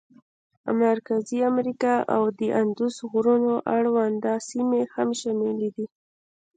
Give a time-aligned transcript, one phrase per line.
[0.83, 5.87] مرکزي امریکا او د اندوس غرونو اړونده سیمې هم شاملې دي.